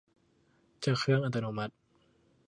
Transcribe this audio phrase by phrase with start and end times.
[0.83, 1.73] จากเครื่องอัตโนมัติ